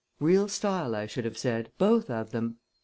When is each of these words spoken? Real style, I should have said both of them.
Real 0.19 0.47
style, 0.47 0.95
I 0.95 1.05
should 1.05 1.25
have 1.25 1.37
said 1.37 1.71
both 1.77 2.09
of 2.09 2.31
them. 2.31 2.57